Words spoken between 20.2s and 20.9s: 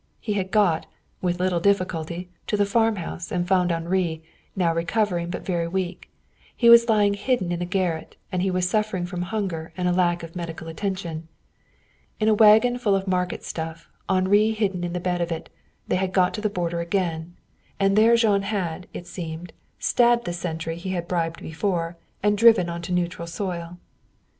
the sentry